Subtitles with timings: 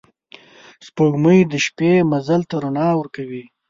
[0.85, 3.43] سپوږمۍ د شپې مزل ته رڼا ورکوي